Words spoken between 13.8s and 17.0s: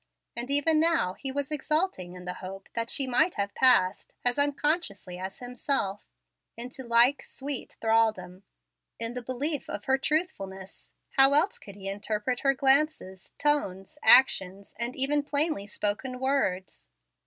actions, and even plainly spoken words?